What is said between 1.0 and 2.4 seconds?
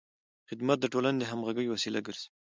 د همغږۍ وسیله ګرځي.